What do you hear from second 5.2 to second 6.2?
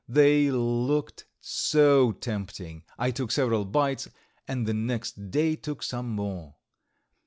day took some